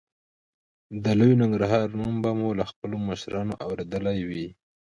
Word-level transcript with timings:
د 1.03 1.05
لوی 1.19 1.33
ننګرهار 1.41 1.87
نوم 1.99 2.15
به 2.23 2.31
مو 2.39 2.49
له 2.59 2.65
خپلو 2.71 2.95
مشرانو 3.07 3.53
اورېدلی 3.65 4.19
وي. 4.29 4.47